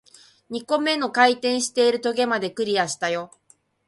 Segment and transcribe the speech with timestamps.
[0.49, 3.29] 二個目の回転している棘まで、クリアしたよ